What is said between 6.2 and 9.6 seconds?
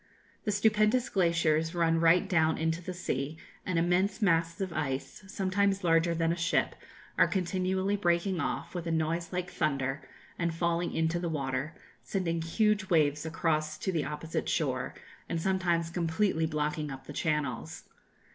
a ship, are continually breaking off, with a noise like